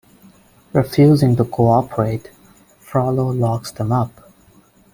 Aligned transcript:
Refusing 0.73 1.35
to 1.35 1.43
cooperate, 1.45 2.31
Frollo 2.79 3.31
locks 3.33 3.69
them 3.69 3.91
up. 3.91 4.11